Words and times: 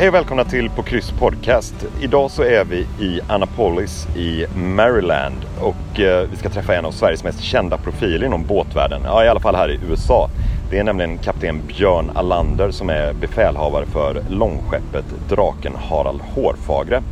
Hej 0.00 0.08
och 0.08 0.14
välkomna 0.14 0.44
till 0.44 0.70
På 0.70 0.82
kryss 0.82 1.10
podcast. 1.10 1.74
Idag 2.00 2.30
så 2.30 2.42
är 2.42 2.64
vi 2.64 2.76
i 3.04 3.20
Annapolis 3.28 4.08
i 4.16 4.46
Maryland 4.56 5.36
och 5.60 6.00
eh, 6.00 6.28
vi 6.30 6.36
ska 6.36 6.48
träffa 6.48 6.74
en 6.74 6.84
av 6.84 6.90
Sveriges 6.90 7.24
mest 7.24 7.40
kända 7.40 7.78
profiler 7.78 8.26
inom 8.26 8.44
båtvärlden. 8.44 9.02
Ja, 9.04 9.24
i 9.24 9.28
alla 9.28 9.40
fall 9.40 9.54
här 9.54 9.70
i 9.70 9.78
USA. 9.90 10.30
Det 10.70 10.78
är 10.78 10.84
nämligen 10.84 11.18
kapten 11.18 11.62
Björn 11.66 12.10
Allander 12.14 12.70
som 12.70 12.90
är 12.90 13.12
befälhavare 13.12 13.86
för 13.86 14.22
långskeppet 14.30 15.04
Draken 15.28 15.72
Harald 15.76 16.20
Hårfagre. 16.20 17.02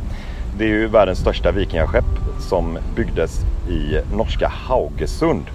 Det 0.57 0.63
är 0.63 0.69
ju 0.69 0.87
världens 0.87 1.19
största 1.19 1.51
vikingaskepp 1.51 2.05
som 2.39 2.77
byggdes 2.95 3.39
i 3.69 4.15
norska 4.15 4.47
Haugesund 4.47 5.45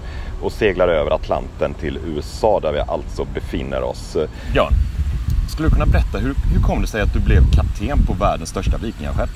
och 0.41 0.51
seglar 0.51 0.87
över 0.87 1.11
Atlanten 1.11 1.73
till 1.73 1.99
USA 2.05 2.59
där 2.59 2.71
vi 2.71 2.79
alltså 2.79 3.25
befinner 3.33 3.83
oss. 3.83 4.17
Björn, 4.53 4.73
skulle 5.55 5.69
du 5.69 5.73
kunna 5.73 5.85
berätta 5.85 6.17
hur, 6.17 6.35
hur 6.53 6.61
kom 6.61 6.81
det 6.81 6.87
sig 6.87 7.01
att 7.01 7.13
du 7.13 7.19
blev 7.19 7.51
kapten 7.51 8.05
på 8.05 8.13
världens 8.13 8.49
största 8.49 8.77
vikingaskepp? 8.77 9.29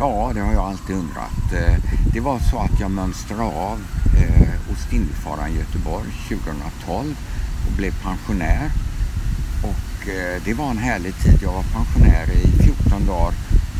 Ja, 0.00 0.30
det 0.34 0.40
har 0.40 0.52
jag 0.52 0.64
alltid 0.64 0.96
undrat. 0.96 1.52
Eh, 1.52 1.76
det 2.12 2.20
var 2.20 2.38
så 2.38 2.58
att 2.58 2.80
jag 2.80 2.90
mönstrade 2.90 3.42
av 3.42 3.78
eh, 4.16 4.72
Ostindiefararen 4.72 5.54
Göteborg 5.54 6.10
2012 6.28 7.16
och 7.66 7.72
blev 7.76 7.92
pensionär. 8.02 8.70
Och 9.62 10.08
eh, 10.08 10.42
det 10.44 10.54
var 10.54 10.70
en 10.70 10.78
härlig 10.78 11.14
tid. 11.14 11.38
Jag 11.42 11.52
var 11.52 11.62
pensionär 11.62 12.30
i 12.30 12.62
14 12.62 13.06
dagar 13.06 13.34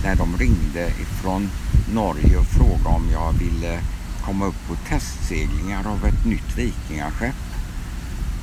när 0.05 0.17
de 0.17 0.37
ringde 0.37 0.89
ifrån 0.89 1.51
Norge 1.95 2.37
och 2.37 2.47
frågade 2.47 2.97
om 2.97 3.05
jag 3.13 3.33
ville 3.33 3.81
komma 4.25 4.47
upp 4.47 4.69
på 4.69 4.75
testseglingar 4.89 5.87
av 5.89 6.07
ett 6.07 6.25
nytt 6.25 6.57
vikingaskepp. 6.57 7.54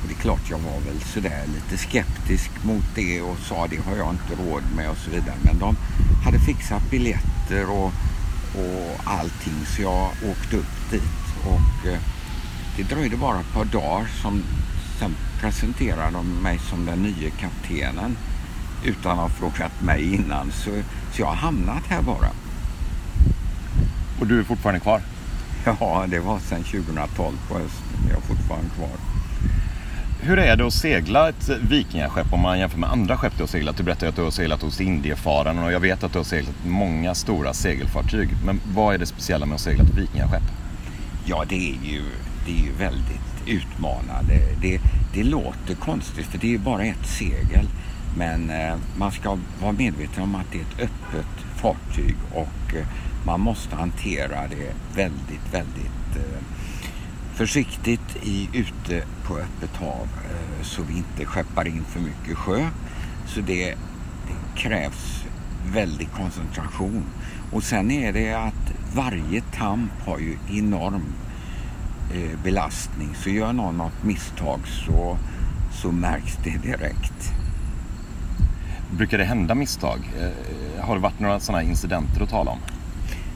Och 0.02 0.08
det 0.08 0.14
är 0.14 0.22
klart 0.22 0.50
jag 0.50 0.58
var 0.58 0.80
väl 0.80 1.00
sådär 1.00 1.44
lite 1.54 1.82
skeptisk 1.82 2.50
mot 2.64 2.84
det 2.94 3.22
och 3.22 3.38
sa 3.38 3.66
det 3.66 3.76
har 3.76 3.96
jag 3.96 4.10
inte 4.10 4.42
råd 4.42 4.62
med 4.76 4.90
och 4.90 4.96
så 4.96 5.10
vidare. 5.10 5.36
Men 5.42 5.58
de 5.58 5.76
hade 6.24 6.38
fixat 6.38 6.90
biljetter 6.90 7.70
och, 7.70 7.92
och 8.54 9.00
allting 9.04 9.66
så 9.76 9.82
jag 9.82 10.10
åkte 10.30 10.56
upp 10.56 10.90
dit. 10.90 11.02
Och 11.44 11.88
eh, 11.88 11.98
det 12.76 12.82
dröjde 12.82 13.16
bara 13.16 13.40
ett 13.40 13.52
par 13.52 13.64
dagar 13.64 14.06
som 14.22 14.42
sen 14.98 15.16
presenterade 15.40 16.12
de 16.12 16.26
mig 16.42 16.58
som 16.58 16.86
den 16.86 17.02
nya 17.02 17.30
kaptenen 17.30 18.16
utan 18.84 19.12
att 19.12 19.18
ha 19.18 19.28
frågat 19.28 19.82
mig 19.82 20.14
innan. 20.14 20.52
Så, 20.52 20.70
så 21.12 21.22
jag 21.22 21.26
har 21.26 21.34
hamnat 21.34 21.86
här 21.88 22.02
bara. 22.02 22.30
Och 24.20 24.26
du 24.26 24.40
är 24.40 24.44
fortfarande 24.44 24.80
kvar? 24.80 25.02
Ja, 25.64 26.06
det 26.08 26.18
var 26.18 26.38
sedan 26.38 26.62
2012 26.62 27.36
på 27.48 27.54
hösten. 27.54 28.08
Jag 28.08 28.16
är 28.16 28.20
fortfarande 28.20 28.70
kvar. 28.76 29.21
Hur 30.24 30.38
är 30.38 30.56
det 30.56 30.66
att 30.66 30.72
segla 30.72 31.28
ett 31.28 31.48
vikingaskepp 31.48 32.32
om 32.32 32.40
man 32.40 32.58
jämför 32.58 32.78
med 32.78 32.90
andra 32.90 33.16
skepp 33.16 33.32
du 33.36 33.42
har 33.42 33.48
seglat? 33.48 33.76
Du 33.76 33.82
berättade 33.82 34.08
att 34.08 34.16
du 34.16 34.22
har 34.22 34.30
seglat 34.30 34.62
hos 34.62 34.80
Indiefararen 34.80 35.58
och 35.58 35.72
jag 35.72 35.80
vet 35.80 36.04
att 36.04 36.12
du 36.12 36.18
har 36.18 36.24
seglat 36.24 36.54
många 36.66 37.14
stora 37.14 37.54
segelfartyg. 37.54 38.28
Men 38.44 38.60
vad 38.74 38.94
är 38.94 38.98
det 38.98 39.06
speciella 39.06 39.46
med 39.46 39.54
att 39.54 39.60
segla 39.60 39.84
ett 39.84 39.94
vikingaskepp? 39.98 40.42
Ja, 41.24 41.44
det 41.48 41.70
är 41.70 41.78
ju, 41.84 42.02
det 42.46 42.52
är 42.52 42.64
ju 42.64 42.72
väldigt 42.78 43.42
utmanande. 43.46 44.34
Det, 44.60 44.80
det 45.14 45.24
låter 45.24 45.74
konstigt 45.74 46.26
för 46.26 46.38
det 46.38 46.46
är 46.46 46.50
ju 46.50 46.58
bara 46.58 46.84
ett 46.84 47.06
segel. 47.06 47.66
Men 48.16 48.50
eh, 48.50 48.74
man 48.96 49.12
ska 49.12 49.38
vara 49.62 49.72
medveten 49.72 50.22
om 50.22 50.34
att 50.34 50.46
det 50.52 50.58
är 50.58 50.62
ett 50.62 50.90
öppet 50.90 51.46
fartyg 51.56 52.16
och 52.32 52.74
eh, 52.74 52.86
man 53.26 53.40
måste 53.40 53.76
hantera 53.76 54.40
det 54.48 54.74
väldigt, 54.94 55.54
väldigt 55.54 56.16
eh, 56.16 56.42
försiktigt 57.34 58.16
i, 58.22 58.48
ute 58.52 59.04
på 59.24 59.36
öppet 59.36 59.76
hav 59.76 60.08
eh, 60.30 60.62
så 60.62 60.82
vi 60.82 60.96
inte 60.96 61.24
skeppar 61.24 61.66
in 61.66 61.84
för 61.84 62.00
mycket 62.00 62.38
sjö. 62.38 62.68
Så 63.26 63.40
det, 63.40 63.70
det 64.26 64.60
krävs 64.60 65.24
väldig 65.72 66.12
koncentration. 66.12 67.04
Och 67.52 67.62
sen 67.62 67.90
är 67.90 68.12
det 68.12 68.34
att 68.34 68.72
varje 68.94 69.40
tamp 69.40 69.92
har 70.06 70.18
ju 70.18 70.38
enorm 70.50 71.04
eh, 72.14 72.38
belastning. 72.44 73.14
Så 73.14 73.30
gör 73.30 73.52
någon 73.52 73.76
något 73.76 74.04
misstag 74.04 74.60
så, 74.66 75.18
så 75.72 75.92
märks 75.92 76.38
det 76.44 76.56
direkt. 76.62 77.32
Brukar 78.96 79.18
det 79.18 79.24
hända 79.24 79.54
misstag? 79.54 79.98
Eh, 80.20 80.84
har 80.84 80.94
det 80.94 81.00
varit 81.00 81.20
några 81.20 81.40
sådana 81.40 81.62
incidenter 81.62 82.22
att 82.22 82.30
tala 82.30 82.50
om? 82.50 82.58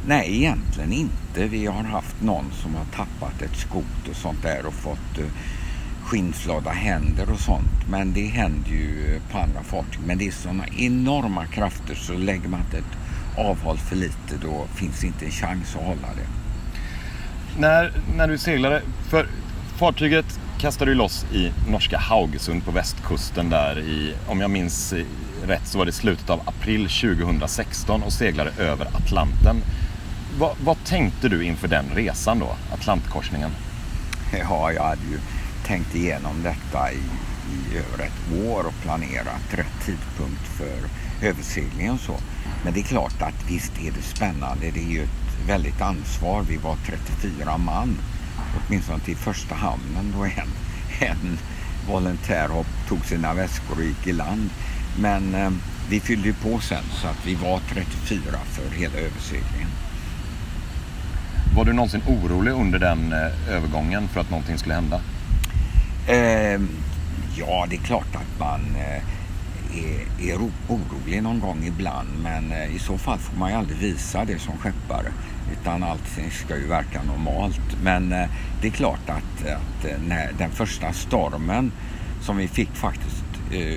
Nej, 0.09 0.37
egentligen 0.37 0.93
inte. 0.93 1.47
Vi 1.47 1.67
har 1.67 1.83
haft 1.83 2.22
någon 2.22 2.44
som 2.62 2.75
har 2.75 2.84
tappat 2.84 3.43
ett 3.43 3.56
skot 3.56 4.09
och 4.11 4.17
sånt 4.17 4.43
där 4.43 4.67
och 4.67 4.75
fått 4.75 5.19
eh, 5.19 5.25
skinnflada 6.03 6.71
händer 6.71 7.31
och 7.33 7.41
sånt. 7.41 7.89
Men 7.91 8.12
det 8.12 8.27
händer 8.27 8.71
ju 8.71 9.21
på 9.31 9.39
andra 9.39 9.62
fartyg. 9.62 10.00
Men 10.06 10.19
det 10.19 10.27
är 10.27 10.31
sådana 10.31 10.65
enorma 10.78 11.47
krafter 11.47 11.94
så 11.94 12.12
lägger 12.12 12.49
man 12.49 12.61
ett 12.61 13.39
avhåll 13.39 13.78
för 13.78 13.97
lite 13.97 14.37
då 14.43 14.67
finns 14.75 15.05
inte 15.05 15.25
en 15.25 15.31
chans 15.31 15.77
att 15.77 15.83
hålla 15.83 16.09
det. 16.17 16.27
När, 17.61 17.93
när 18.17 18.28
du 18.28 18.38
seglade, 18.38 18.83
för 19.11 19.28
fartyget 19.78 20.41
kastade 20.59 20.91
du 20.91 20.94
loss 20.94 21.27
i 21.33 21.53
norska 21.71 21.99
Haugesund 21.99 22.65
på 22.65 22.71
västkusten 22.71 23.50
där 23.50 23.78
i, 23.78 24.15
om 24.27 24.41
jag 24.41 24.50
minns 24.50 24.94
rätt 25.47 25.67
så 25.67 25.78
var 25.78 25.84
det 25.84 25.93
slutet 25.93 26.31
av 26.31 26.41
april 26.44 26.88
2016 26.88 28.03
och 28.03 28.12
seglade 28.12 28.50
över 28.59 28.87
Atlanten 28.87 29.62
vad, 30.39 30.57
vad 30.65 30.85
tänkte 30.85 31.29
du 31.29 31.45
inför 31.45 31.69
den 31.69 31.85
resan 31.95 32.39
då, 32.39 32.57
Atlantkorsningen? 32.73 33.51
Ja, 34.39 34.73
jag 34.73 34.83
hade 34.83 35.03
ju 35.11 35.19
tänkt 35.67 35.95
igenom 35.95 36.43
detta 36.43 36.93
i, 36.93 36.97
i 37.53 37.77
över 37.77 38.05
ett 38.05 38.47
år 38.47 38.67
och 38.67 38.83
planerat 38.83 39.55
rätt 39.55 39.85
tidpunkt 39.85 40.47
för 40.57 40.89
överseglingen 41.29 41.95
och 41.95 42.01
så. 42.01 42.17
Men 42.65 42.75
det 42.75 42.81
är 42.81 42.85
klart 42.85 43.23
att 43.23 43.51
visst 43.51 43.73
är 43.79 43.91
det 43.91 44.03
spännande. 44.03 44.71
Det 44.75 44.81
är 44.81 44.91
ju 44.91 45.03
ett 45.03 45.49
väldigt 45.49 45.81
ansvar. 45.81 46.43
Vi 46.49 46.57
var 46.57 46.77
34 46.87 47.59
man, 47.59 47.99
åtminstone 48.57 49.01
till 49.01 49.17
första 49.17 49.55
hamnen 49.55 50.15
då 50.17 50.25
en, 50.25 50.51
en 51.09 51.39
volontär 51.89 52.49
tog 52.89 53.05
sina 53.05 53.35
väskor 53.35 53.77
och 53.77 53.85
gick 53.85 54.07
i 54.07 54.13
land. 54.13 54.51
Men 54.99 55.35
eh, 55.35 55.51
vi 55.89 56.01
fyllde 56.01 56.29
ju 56.29 56.35
på 56.35 56.61
sen 56.61 56.85
så 57.03 57.09
att 57.09 57.27
vi 57.27 57.35
var 57.35 57.61
34 57.69 58.21
för 58.53 58.77
hela 58.77 58.95
överseglingen. 58.95 59.71
Var 61.56 61.65
du 61.65 61.72
någonsin 61.72 62.03
orolig 62.06 62.53
under 62.53 62.78
den 62.78 63.12
eh, 63.12 63.55
övergången 63.55 64.09
för 64.09 64.21
att 64.21 64.31
någonting 64.31 64.59
skulle 64.59 64.75
hända? 64.75 65.00
Eh, 66.06 66.61
ja, 67.37 67.67
det 67.71 67.77
är 67.77 67.84
klart 67.84 68.15
att 68.15 68.41
man 68.41 68.61
eh, 68.77 70.28
är, 70.28 70.37
orolig 70.69 71.22
någon 71.22 71.41
gång 71.41 71.65
ibland. 71.65 72.09
Men 72.22 72.53
eh, 72.53 72.77
i 72.77 72.78
så 72.78 72.99
fall 72.99 73.19
får 73.19 73.37
man 73.37 73.50
ju 73.50 73.56
aldrig 73.56 73.78
visa 73.78 74.25
det 74.25 74.39
som 74.39 74.59
skeppare. 74.59 75.12
Utan 75.53 75.83
allting 75.83 76.31
ska 76.31 76.56
ju 76.56 76.67
verka 76.67 77.03
normalt. 77.03 77.83
Men 77.83 78.12
eh, 78.12 78.28
det 78.61 78.67
är 78.67 78.73
klart 78.73 79.09
att, 79.09 79.47
att 79.47 79.84
eh, 79.84 79.99
när 80.09 80.33
den 80.38 80.50
första 80.50 80.93
stormen 80.93 81.73
som 82.23 82.37
vi 82.37 82.49
fick 82.49 82.71
faktiskt 82.73 83.25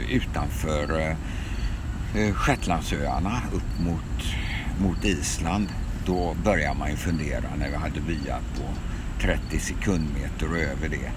utanför 0.10 1.16
Shetlandsöarna 2.34 3.42
upp 3.54 3.80
mot, 3.86 4.36
mot 4.80 5.06
Island 5.06 5.68
då 6.10 6.36
börjar 6.44 6.74
man 6.74 6.90
ju 6.90 6.96
fundera 6.96 7.56
när 7.60 7.70
vi 7.70 7.76
hade 7.76 8.02
byar 8.02 8.40
på 8.56 8.64
30 9.22 9.60
sekundmeter 9.60 10.46
över 10.46 10.90
det 10.90 11.12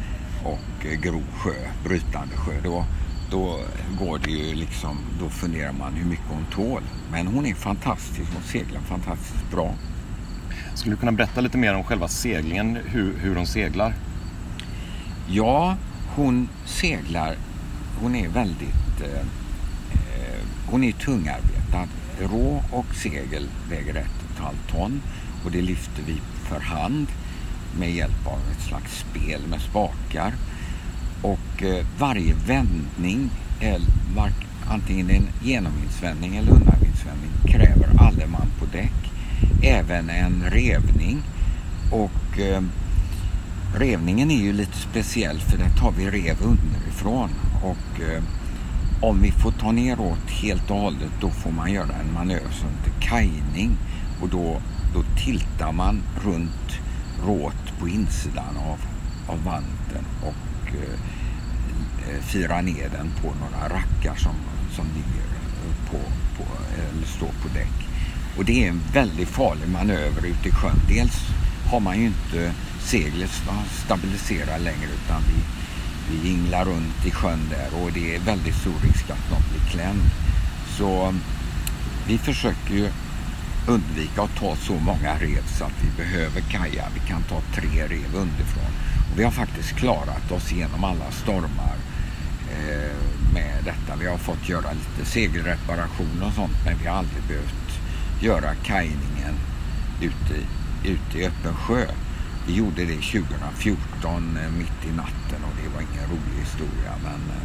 och 0.45 0.87
eh, 0.87 1.01
grov 1.01 1.25
sjö, 1.37 1.55
brytande 1.85 2.37
sjö. 2.37 2.53
Då, 2.65 2.85
då 3.31 3.61
går 3.99 4.19
det 4.19 4.31
ju 4.31 4.55
liksom, 4.55 4.99
då 5.21 5.29
funderar 5.29 5.73
man 5.73 5.93
hur 5.95 6.05
mycket 6.05 6.25
hon 6.29 6.45
tål. 6.53 6.83
Men 7.13 7.27
hon 7.27 7.47
är 7.47 7.55
fantastisk, 7.55 8.31
hon 8.35 8.43
seglar 8.43 8.81
fantastiskt 8.81 9.51
bra. 9.51 9.75
Skulle 10.75 10.95
du 10.95 11.01
kunna 11.01 11.13
berätta 11.13 11.41
lite 11.41 11.59
mer 11.59 11.75
om 11.75 11.85
själva 11.85 12.09
seglingen, 12.09 12.79
hur, 12.85 13.19
hur 13.19 13.37
hon 13.37 13.47
seglar? 13.47 13.95
Ja, 15.29 15.77
hon 16.17 16.49
seglar, 16.65 17.37
hon 18.01 18.15
är 18.15 18.29
väldigt, 18.29 19.01
eh, 19.01 19.21
eh 19.21 20.43
hon 20.71 20.85
är 20.85 20.93
tungarbetad. 20.93 21.89
Rå 22.23 22.63
och 22.71 22.95
segel 22.95 23.49
väger 23.71 23.95
ett 23.95 24.25
och 24.25 24.31
ett 24.35 24.43
halvt 24.45 24.69
ton 24.71 25.03
och 25.45 25.51
det 25.51 25.63
lyfter 25.63 26.03
vi 26.07 26.21
för 26.49 26.61
hand 26.61 27.07
med 27.79 27.93
hjälp 27.93 28.27
av 28.27 28.39
ett 28.53 28.63
slags 28.69 28.99
spel 28.99 29.41
med 29.51 29.61
spakar. 29.61 30.33
Och 31.23 31.63
eh, 31.63 31.87
varje 31.99 32.35
vändning, 32.47 33.31
antingen 34.67 35.11
en 35.11 35.29
genomvindsvändning 35.43 36.37
eller 36.37 36.53
undanvindsvändning, 36.53 37.31
kräver 37.47 37.89
alle 37.99 38.27
man 38.27 38.47
på 38.59 38.67
däck. 38.73 39.13
Även 39.63 40.11
en 40.11 40.45
revning. 40.51 41.23
Och 41.91 42.39
eh, 42.39 42.63
revningen 43.77 44.31
är 44.31 44.43
ju 44.43 44.53
lite 44.53 44.77
speciell 44.77 45.41
för 45.41 45.59
där 45.59 45.71
tar 45.81 45.93
vi 45.93 46.11
rev 46.11 46.37
underifrån. 46.43 47.31
Och 47.63 48.01
eh, 48.01 48.23
om 49.03 49.23
vi 49.23 49.31
får 49.31 49.51
ta 49.51 49.73
neråt 49.73 50.31
helt 50.31 50.71
och 50.71 50.77
hållet 50.77 51.11
då 51.21 51.31
får 51.31 51.51
man 51.51 51.73
göra 51.73 51.95
en 51.95 52.13
manöver 52.15 52.51
som 52.51 52.69
heter 52.69 53.01
kajning 53.01 53.77
och 54.21 54.29
då, 54.29 54.61
då 54.95 55.03
tiltar 55.25 55.73
man 55.73 56.03
runt 56.25 56.81
råt 57.27 57.79
på 57.81 57.89
insidan 57.89 58.57
av, 58.57 58.79
av 59.33 59.45
vanten 59.45 60.05
och 60.23 60.69
eh, 60.69 60.99
eh, 62.09 62.21
firar 62.21 62.63
ner 62.63 62.89
den 62.89 63.11
på 63.23 63.35
några 63.41 63.69
rackar 63.69 64.15
som, 64.17 64.35
som 64.71 64.85
ligger 64.85 65.27
på, 65.91 65.99
på, 66.37 66.45
eller 66.75 67.07
står 67.07 67.33
på 67.43 67.49
däck. 67.55 67.89
Och 68.39 68.45
det 68.45 68.65
är 68.65 68.69
en 68.69 68.81
väldigt 68.93 69.29
farlig 69.29 69.69
manöver 69.69 70.27
ute 70.27 70.49
i 70.49 70.53
sjön. 70.53 70.81
Dels 70.89 71.17
har 71.71 71.81
man 71.81 71.99
ju 71.99 72.05
inte 72.05 72.53
seglet 72.81 73.31
stabiliserat 73.85 74.61
längre 74.61 74.89
utan 75.05 75.23
vi, 75.29 75.62
vi 76.11 76.29
jinglar 76.29 76.65
runt 76.65 77.07
i 77.07 77.11
sjön 77.11 77.49
där 77.51 77.83
och 77.83 77.93
det 77.93 78.17
är 78.17 78.21
väldigt 78.21 78.55
stor 78.55 78.75
risk 78.83 79.11
att 79.11 79.31
någon 79.31 79.43
blir 79.51 79.71
klämd. 79.71 80.11
Så 80.79 81.03
mm, 81.03 81.21
vi 82.07 82.19
försöker 82.19 82.75
ju 82.75 82.89
undvika 83.69 84.23
att 84.23 84.37
ta 84.37 84.57
så 84.57 84.73
många 84.73 85.15
rev 85.19 85.47
så 85.59 85.65
att 85.65 85.85
vi 85.85 86.03
behöver 86.03 86.41
kaja. 86.41 86.85
Vi 86.95 87.01
kan 87.09 87.23
ta 87.23 87.41
tre 87.55 87.87
rev 87.87 88.15
underifrån. 88.15 88.73
Och 89.13 89.19
vi 89.19 89.25
har 89.25 89.31
faktiskt 89.31 89.73
klarat 89.73 90.33
oss 90.33 90.53
genom 90.53 90.85
alla 90.85 91.11
stormar 91.11 91.77
eh, 92.51 92.97
med 93.35 93.65
detta. 93.65 93.97
Vi 94.01 94.07
har 94.07 94.19
fått 94.19 94.49
göra 94.49 94.73
lite 94.73 95.11
segelreparation 95.11 96.23
och 96.23 96.33
sånt 96.33 96.57
men 96.65 96.79
vi 96.79 96.87
har 96.87 96.97
aldrig 96.97 97.23
behövt 97.23 97.81
göra 98.21 98.55
kajningen 98.55 99.35
ute, 100.01 100.35
ute 100.85 101.19
i 101.19 101.27
öppen 101.27 101.55
sjö. 101.55 101.87
Vi 102.47 102.55
gjorde 102.55 102.85
det 102.85 102.97
2014 102.97 104.37
eh, 104.37 104.51
mitt 104.59 104.87
i 104.93 104.97
natten 104.97 105.45
och 105.45 105.57
det 105.63 105.69
var 105.75 105.81
ingen 105.81 106.11
rolig 106.11 106.41
historia 106.41 106.93
men 107.03 107.37
eh, 107.37 107.43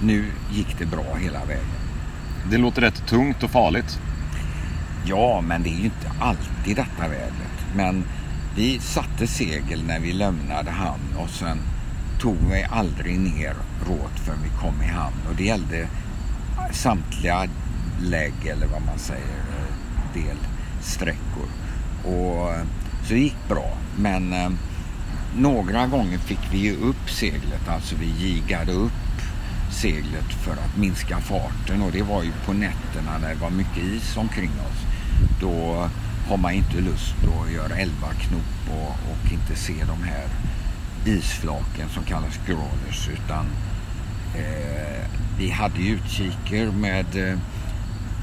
nu 0.00 0.32
gick 0.50 0.78
det 0.78 0.86
bra 0.86 1.14
hela 1.14 1.44
vägen. 1.44 1.64
Det 2.50 2.58
låter 2.58 2.82
rätt 2.82 3.06
tungt 3.06 3.42
och 3.42 3.50
farligt. 3.50 4.00
Ja, 5.04 5.40
men 5.40 5.62
det 5.62 5.68
är 5.68 5.78
ju 5.78 5.84
inte 5.84 6.12
alltid 6.20 6.76
detta 6.76 7.08
vädret. 7.08 7.66
Men 7.76 8.04
vi 8.56 8.78
satte 8.78 9.26
segel 9.26 9.84
när 9.84 10.00
vi 10.00 10.12
lämnade 10.12 10.70
hamn 10.70 11.16
och 11.16 11.30
sen 11.30 11.58
tog 12.20 12.36
vi 12.50 12.64
aldrig 12.70 13.18
ner 13.20 13.54
råt 13.86 14.20
förrän 14.24 14.42
vi 14.42 14.50
kom 14.60 14.82
i 14.82 14.86
hamn. 14.86 15.16
Och 15.28 15.34
det 15.36 15.44
gällde 15.44 15.88
samtliga 16.72 17.48
lägg 18.02 18.46
eller 18.46 18.66
vad 18.66 18.82
man 18.82 18.98
säger, 18.98 19.42
delsträckor. 20.14 21.48
Och 22.04 22.54
så 23.08 23.14
det 23.14 23.20
gick 23.20 23.48
bra. 23.48 23.70
Men 23.96 24.32
eh, 24.32 24.50
några 25.36 25.86
gånger 25.86 26.18
fick 26.18 26.52
vi 26.52 26.58
ju 26.58 26.76
upp 26.76 27.10
seglet, 27.10 27.68
alltså 27.68 27.96
vi 27.96 28.06
gigade 28.06 28.72
upp 28.72 28.92
seglet 29.70 30.32
för 30.44 30.52
att 30.52 30.76
minska 30.76 31.18
farten 31.18 31.82
och 31.82 31.92
det 31.92 32.02
var 32.02 32.22
ju 32.22 32.32
på 32.46 32.52
nätterna 32.52 33.18
när 33.20 33.28
det 33.28 33.40
var 33.40 33.50
mycket 33.50 33.84
is 33.84 34.16
omkring 34.16 34.50
oss. 34.50 34.80
Då 35.40 35.88
har 36.28 36.36
man 36.36 36.52
inte 36.52 36.80
lust 36.80 37.14
att 37.22 37.52
göra 37.52 37.76
11 37.76 37.94
knop 38.20 38.78
och, 38.78 38.90
och 38.90 39.32
inte 39.32 39.56
se 39.56 39.74
de 39.86 40.02
här 40.02 40.28
isflaken 41.06 41.88
som 41.88 42.04
kallas 42.04 42.40
crawlers 42.46 43.08
utan 43.08 43.46
eh, 44.34 45.06
vi 45.38 45.50
hade 45.50 45.78
utkiker 45.78 46.70
med 46.70 47.30
eh, 47.30 47.38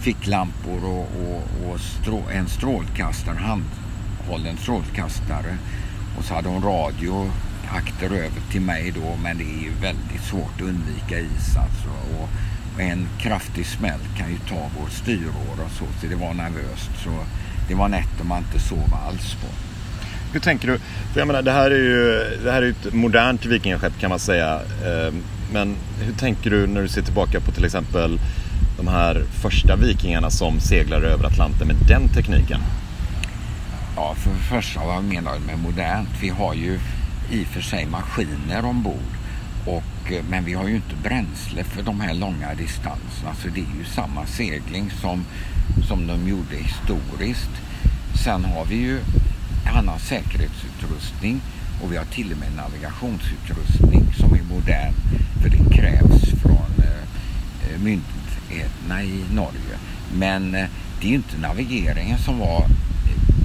ficklampor 0.01 0.85
och, 0.85 1.09
och, 1.21 1.69
och 1.69 1.79
strå, 1.79 2.23
en 2.31 2.47
strålkastare, 2.47 3.37
handhållen 4.25 4.57
strålkastare 4.57 5.57
och 6.17 6.23
så 6.23 6.33
hade 6.33 6.49
hon 6.49 6.63
radio 6.63 7.31
akter 7.69 8.05
över 8.05 8.41
till 8.51 8.61
mig 8.61 8.93
då 8.95 9.15
men 9.23 9.37
det 9.37 9.43
är 9.43 9.63
ju 9.63 9.71
väldigt 9.81 10.23
svårt 10.29 10.55
att 10.55 10.61
undvika 10.61 11.19
is 11.19 11.57
alltså. 11.57 11.89
Och, 11.89 12.29
och 12.75 12.81
en 12.81 13.07
kraftig 13.19 13.65
smäll 13.65 13.99
kan 14.17 14.29
ju 14.29 14.37
ta 14.37 14.69
vår 14.79 14.89
styråra 14.89 15.65
och 15.65 15.71
så, 15.71 15.85
så 16.01 16.07
det 16.07 16.15
var 16.15 16.33
nervöst. 16.33 16.89
Så 17.03 17.09
det 17.67 17.75
var 17.75 17.87
nätter 17.87 18.23
man 18.23 18.37
inte 18.37 18.59
sov 18.59 18.93
alls 19.07 19.33
på. 19.33 19.47
Hur 20.33 20.39
tänker 20.39 20.67
du? 20.67 20.77
För 21.13 21.19
jag 21.19 21.27
menar, 21.27 21.41
det 21.41 21.51
här 21.51 21.71
är 21.71 21.75
ju 21.75 22.37
det 22.43 22.51
här 22.51 22.61
är 22.61 22.69
ett 22.69 22.93
modernt 22.93 23.45
vikingaskepp 23.45 23.99
kan 23.99 24.09
man 24.09 24.19
säga. 24.19 24.55
Eh, 24.55 25.13
men 25.53 25.75
hur 25.99 26.13
tänker 26.13 26.49
du 26.49 26.67
när 26.67 26.81
du 26.81 26.87
ser 26.87 27.01
tillbaka 27.01 27.39
på 27.39 27.51
till 27.51 27.65
exempel 27.65 28.19
de 28.77 28.87
här 28.87 29.23
första 29.41 29.75
vikingarna 29.75 30.29
som 30.29 30.59
seglade 30.59 31.07
över 31.07 31.25
Atlanten 31.25 31.67
med 31.67 31.75
den 31.87 32.09
tekniken? 32.09 32.59
Ja, 33.95 34.15
för 34.15 34.29
det 34.29 34.37
första 34.37 34.85
vad 34.85 35.03
menar 35.03 35.33
du 35.33 35.39
med 35.39 35.59
modernt? 35.59 36.09
Vi 36.21 36.29
har 36.29 36.53
ju 36.53 36.79
i 37.31 37.43
och 37.43 37.47
för 37.47 37.61
sig 37.61 37.85
maskiner 37.85 38.65
ombord. 38.65 39.11
Och, 39.65 40.11
eh, 40.11 40.23
men 40.29 40.45
vi 40.45 40.53
har 40.53 40.67
ju 40.67 40.75
inte 40.75 40.95
bränsle 41.03 41.63
för 41.63 41.83
de 41.83 42.01
här 42.01 42.13
långa 42.13 42.53
distanserna. 42.53 43.35
Så 43.41 43.47
det 43.47 43.59
är 43.59 43.77
ju 43.79 43.85
samma 43.85 44.25
segling 44.25 44.91
som, 45.01 45.25
som 45.87 46.07
de 46.07 46.29
gjorde 46.29 46.55
historiskt. 46.55 47.51
Sen 48.23 48.45
har 48.45 48.65
vi 48.65 48.75
ju 48.75 48.99
annan 49.75 49.99
säkerhetsutrustning 49.99 51.41
och 51.83 51.93
vi 51.93 51.97
har 51.97 52.05
till 52.05 52.31
och 52.31 52.37
med 52.37 52.55
navigationsutrustning 52.55 54.13
som 54.17 54.33
är 54.33 54.43
modern. 54.43 54.93
För 55.41 55.49
det 55.49 55.75
krävs 55.75 56.41
från 56.41 56.71
eh, 56.77 57.73
eh 57.73 57.79
myndigheterna 57.79 59.03
i 59.03 59.23
Norge. 59.33 59.77
Men 60.13 60.55
eh, 60.55 60.65
det 61.01 61.07
är 61.07 61.09
ju 61.09 61.15
inte 61.15 61.37
navigeringen 61.37 62.17
som 62.17 62.39
var 62.39 62.65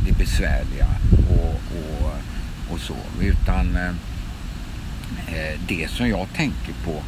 det 0.06 0.18
besvärliga. 0.18 0.86
Och, 1.30 1.54
och 1.54 2.12
och 2.72 2.80
så. 2.80 2.96
Utan 3.20 3.76
eh, 3.76 3.92
det 5.68 5.90
som 5.90 6.08
jag 6.08 6.26
tänker 6.36 6.74
på, 6.84 7.02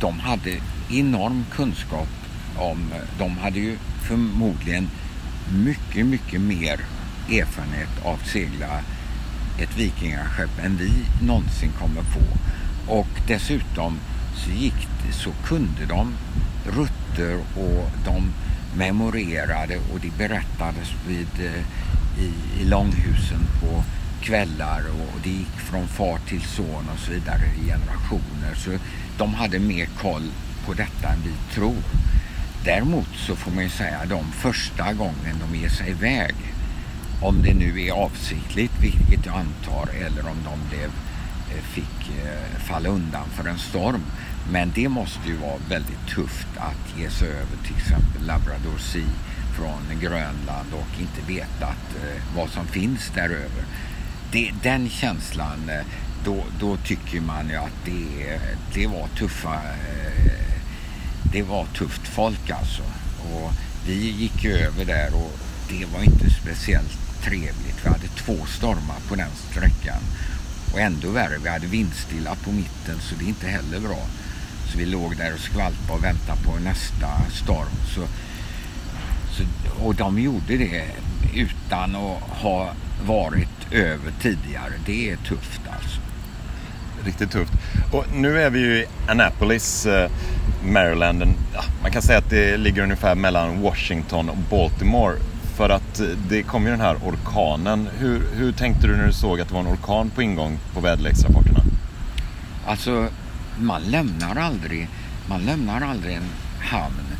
de 0.00 0.18
hade 0.20 0.56
enorm 0.90 1.44
kunskap 1.52 2.08
om, 2.56 2.92
de 3.18 3.38
hade 3.38 3.58
ju 3.58 3.78
förmodligen 4.08 4.88
mycket, 5.64 6.06
mycket 6.06 6.40
mer 6.40 6.80
erfarenhet 7.30 8.04
av 8.04 8.14
att 8.14 8.28
segla 8.28 8.80
ett 9.58 9.78
vikingaskepp 9.78 10.64
än 10.64 10.76
vi 10.76 10.90
någonsin 11.26 11.72
kommer 11.78 12.02
få. 12.02 12.20
Och 12.92 13.20
dessutom 13.26 13.98
så 14.36 14.50
gick 14.50 14.88
det, 15.06 15.12
så 15.12 15.30
kunde 15.44 15.86
de 15.88 16.14
rutter 16.66 17.36
och 17.56 17.90
de 18.04 18.32
memorerade 18.76 19.76
och 19.92 20.00
det 20.00 20.18
berättades 20.18 20.92
vid, 21.08 21.46
eh, 21.46 21.62
i, 22.18 22.60
i 22.60 22.64
långhusen 22.64 23.40
på 23.60 23.84
kvällar 24.20 24.82
och 24.90 25.20
det 25.22 25.30
gick 25.30 25.56
från 25.56 25.88
far 25.88 26.18
till 26.18 26.42
son 26.42 26.88
och 26.92 26.98
så 26.98 27.12
vidare 27.12 27.42
i 27.62 27.66
generationer. 27.66 28.54
Så 28.54 28.70
de 29.18 29.34
hade 29.34 29.58
mer 29.58 29.86
koll 29.86 30.30
på 30.66 30.72
detta 30.72 31.08
än 31.08 31.22
vi 31.24 31.54
tror. 31.54 31.82
Däremot 32.64 33.08
så 33.16 33.36
får 33.36 33.50
man 33.50 33.64
ju 33.64 33.70
säga 33.70 34.06
de 34.08 34.24
första 34.32 34.92
gången 34.92 35.36
de 35.40 35.58
ger 35.58 35.68
sig 35.68 35.90
iväg, 35.90 36.34
om 37.22 37.42
det 37.42 37.54
nu 37.54 37.82
är 37.82 37.92
avsiktligt, 37.92 38.72
vilket 38.80 39.26
jag 39.26 39.34
antar, 39.34 39.88
eller 39.94 40.28
om 40.28 40.36
de 40.44 40.68
blev, 40.68 40.90
eh, 41.50 41.62
fick 41.62 42.10
eh, 42.24 42.60
falla 42.68 42.88
undan 42.88 43.28
för 43.28 43.48
en 43.48 43.58
storm. 43.58 44.02
Men 44.50 44.72
det 44.74 44.88
måste 44.88 45.28
ju 45.28 45.36
vara 45.36 45.58
väldigt 45.68 46.06
tufft 46.14 46.48
att 46.56 46.98
ge 46.98 47.10
sig 47.10 47.28
över 47.28 47.56
till 47.64 47.76
exempel 47.76 48.26
Labrador 48.26 48.78
Sea 48.78 49.02
från 49.56 50.00
Grönland 50.00 50.72
och 50.72 51.00
inte 51.00 51.32
vetat 51.32 51.96
eh, 51.96 52.36
vad 52.36 52.50
som 52.50 52.66
finns 52.66 53.10
däröver 53.14 53.64
det, 54.32 54.52
den 54.62 54.88
känslan, 54.88 55.68
eh, 55.68 55.84
då, 56.24 56.44
då 56.60 56.76
tycker 56.76 57.20
man 57.20 57.48
ju 57.48 57.56
att 57.56 57.84
det, 57.84 58.40
det 58.74 58.86
var 58.86 59.08
tuffa, 59.08 59.54
eh, 59.54 60.42
det 61.32 61.42
var 61.42 61.66
tufft 61.66 62.08
folk 62.08 62.50
alltså. 62.50 62.82
Och 63.32 63.52
vi 63.86 64.10
gick 64.10 64.44
ju 64.44 64.52
över 64.52 64.84
där 64.84 65.14
och 65.14 65.38
det 65.68 65.84
var 65.84 66.02
inte 66.02 66.30
speciellt 66.30 67.22
trevligt. 67.22 67.84
Vi 67.84 67.88
hade 67.88 68.08
två 68.08 68.46
stormar 68.46 69.00
på 69.08 69.14
den 69.14 69.30
sträckan. 69.50 70.00
Och 70.72 70.80
ändå 70.80 71.10
värre, 71.10 71.38
vi 71.42 71.48
hade 71.48 71.66
vindstilla 71.66 72.34
på 72.34 72.52
mitten 72.52 73.00
så 73.00 73.14
det 73.14 73.24
är 73.24 73.28
inte 73.28 73.48
heller 73.48 73.80
bra. 73.80 74.06
Så 74.72 74.78
vi 74.78 74.86
låg 74.86 75.16
där 75.16 75.34
och 75.34 75.40
skvalpade 75.40 75.92
och 75.92 76.04
väntade 76.04 76.42
på 76.42 76.58
nästa 76.58 77.30
storm. 77.30 77.76
Så, 77.94 78.06
så, 79.36 79.44
och 79.84 79.94
de 79.94 80.18
gjorde 80.18 80.56
det 80.56 80.84
utan 81.34 81.96
att 81.96 82.22
ha 82.22 82.70
varit 83.06 83.72
över 83.72 84.12
tidigare. 84.20 84.72
Det 84.86 85.10
är 85.10 85.16
tufft 85.16 85.60
alltså. 85.72 86.00
Riktigt 87.04 87.30
tufft. 87.30 87.52
Och 87.92 88.04
nu 88.14 88.42
är 88.42 88.50
vi 88.50 88.58
ju 88.58 88.76
i 88.76 88.84
Annapolis, 89.08 89.86
eh, 89.86 90.10
Maryland. 90.64 91.24
Man 91.82 91.92
kan 91.92 92.02
säga 92.02 92.18
att 92.18 92.30
det 92.30 92.56
ligger 92.56 92.82
ungefär 92.82 93.14
mellan 93.14 93.62
Washington 93.62 94.28
och 94.28 94.36
Baltimore. 94.50 95.16
För 95.56 95.68
att 95.68 96.00
eh, 96.00 96.06
det 96.28 96.42
kom 96.42 96.64
ju 96.64 96.70
den 96.70 96.80
här 96.80 96.96
orkanen. 97.04 97.88
Hur, 97.98 98.22
hur 98.34 98.52
tänkte 98.52 98.86
du 98.86 98.96
när 98.96 99.06
du 99.06 99.12
såg 99.12 99.40
att 99.40 99.48
det 99.48 99.54
var 99.54 99.60
en 99.60 99.74
orkan 99.74 100.10
på 100.10 100.22
ingång 100.22 100.58
på 100.74 100.80
väderleksrapporterna? 100.80 101.60
Alltså, 102.66 103.08
man 103.58 103.82
lämnar 103.82 104.36
aldrig, 104.36 104.88
man 105.28 105.40
lämnar 105.40 105.80
aldrig 105.80 106.14
en 106.14 106.28
hamn 106.60 107.15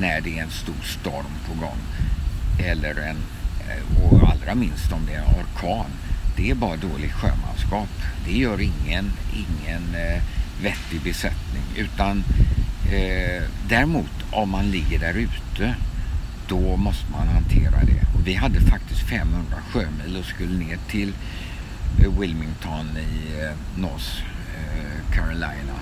när 0.00 0.20
det 0.20 0.38
är 0.38 0.42
en 0.42 0.50
stor 0.50 0.82
storm 0.82 1.32
på 1.48 1.60
gång. 1.60 1.78
Eller 2.58 2.94
en 2.94 3.16
eh, 3.60 4.04
och 4.04 4.28
allra 4.30 4.54
minst 4.54 4.92
om 4.92 5.06
det 5.06 5.12
är 5.12 5.18
en 5.18 5.24
orkan. 5.24 5.90
Det 6.36 6.50
är 6.50 6.54
bara 6.54 6.76
dåligt 6.76 7.12
sjömanskap. 7.12 7.88
Det 8.24 8.32
gör 8.32 8.60
ingen, 8.60 9.12
ingen 9.32 9.94
eh, 9.94 10.22
vettig 10.62 11.02
besättning. 11.04 11.62
Utan 11.76 12.24
eh, 12.92 13.42
däremot 13.68 14.10
om 14.30 14.50
man 14.50 14.70
ligger 14.70 14.98
där 14.98 15.14
ute 15.14 15.74
då 16.48 16.76
måste 16.76 17.12
man 17.12 17.28
hantera 17.28 17.84
det. 17.84 18.02
Och 18.14 18.26
vi 18.26 18.34
hade 18.34 18.60
faktiskt 18.60 19.00
500 19.00 19.56
sjömil 19.72 20.16
och 20.18 20.24
skulle 20.24 20.58
ner 20.58 20.78
till 20.88 21.12
eh, 22.02 22.20
Wilmington 22.20 22.86
i 22.96 23.42
eh, 23.42 23.80
North 23.80 24.22
eh, 24.56 25.14
Carolina. 25.14 25.76